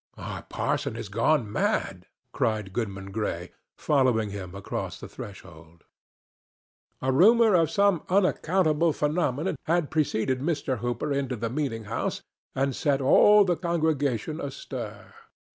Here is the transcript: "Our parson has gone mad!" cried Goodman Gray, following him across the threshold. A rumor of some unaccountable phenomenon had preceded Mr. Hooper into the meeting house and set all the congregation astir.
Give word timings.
"Our 0.17 0.41
parson 0.41 0.95
has 0.95 1.09
gone 1.09 1.51
mad!" 1.51 2.07
cried 2.33 2.73
Goodman 2.73 3.11
Gray, 3.11 3.51
following 3.77 4.31
him 4.31 4.55
across 4.55 4.99
the 4.99 5.07
threshold. 5.07 5.83
A 7.03 7.11
rumor 7.11 7.53
of 7.53 7.69
some 7.69 8.01
unaccountable 8.09 8.93
phenomenon 8.93 9.57
had 9.65 9.91
preceded 9.91 10.39
Mr. 10.39 10.79
Hooper 10.79 11.13
into 11.13 11.35
the 11.35 11.51
meeting 11.51 11.83
house 11.83 12.23
and 12.55 12.75
set 12.75 12.99
all 12.99 13.43
the 13.45 13.55
congregation 13.55 14.41
astir. 14.41 15.13